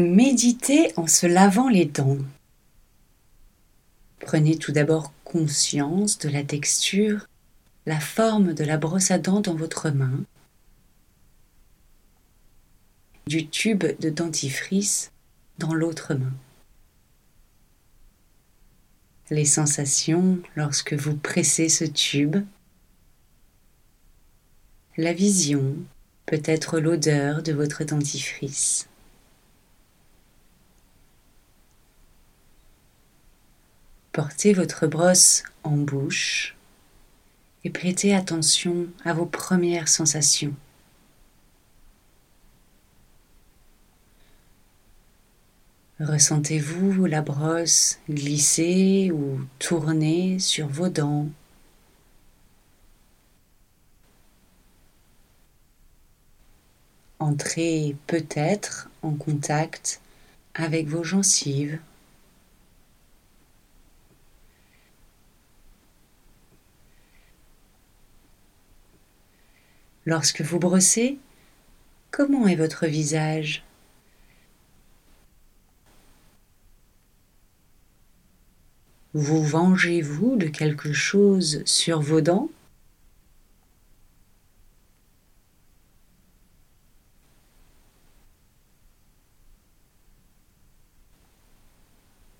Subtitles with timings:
[0.00, 2.18] méditer en se lavant les dents.
[4.20, 7.28] Prenez tout d'abord conscience de la texture,
[7.86, 10.24] la forme de la brosse à dents dans votre main,
[13.26, 15.12] du tube de dentifrice
[15.58, 16.32] dans l'autre main.
[19.30, 22.36] Les sensations lorsque vous pressez ce tube,
[24.96, 25.76] la vision,
[26.26, 28.88] peut-être l'odeur de votre dentifrice.
[34.14, 36.54] Portez votre brosse en bouche
[37.64, 40.54] et prêtez attention à vos premières sensations.
[45.98, 51.26] Ressentez-vous la brosse glisser ou tourner sur vos dents?
[57.18, 60.00] Entrez peut-être en contact
[60.54, 61.80] avec vos gencives
[70.06, 71.18] Lorsque vous brossez,
[72.10, 73.64] comment est votre visage?
[79.14, 82.50] Vous vengez-vous de quelque chose sur vos dents?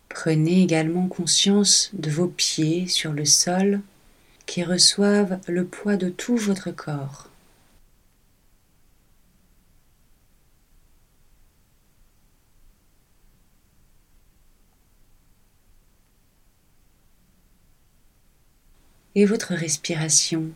[0.08, 3.80] Prenez également conscience de vos pieds sur le sol
[4.46, 7.30] qui reçoivent le poids de tout votre corps.
[19.16, 20.50] Et votre respiration,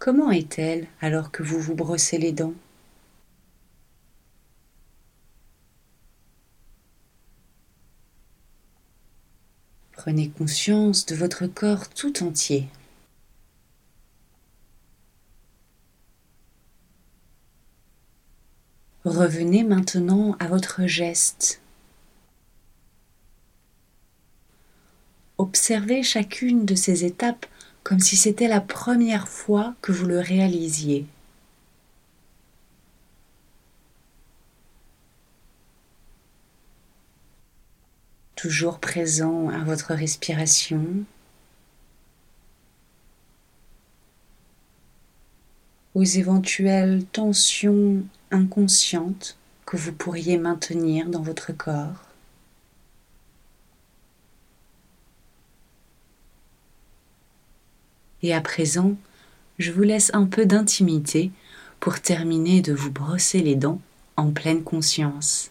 [0.00, 2.54] comment est-elle alors que vous vous brossez les dents?
[9.92, 12.66] Prenez conscience de votre corps tout entier.
[19.04, 21.59] Revenez maintenant à votre geste
[25.40, 27.46] Observez chacune de ces étapes
[27.82, 31.06] comme si c'était la première fois que vous le réalisiez.
[38.36, 40.84] Toujours présent à votre respiration.
[45.94, 52.09] aux éventuelles tensions inconscientes que vous pourriez maintenir dans votre corps.
[58.22, 58.96] Et à présent,
[59.58, 61.30] je vous laisse un peu d'intimité
[61.80, 63.80] pour terminer de vous brosser les dents
[64.16, 65.50] en pleine conscience.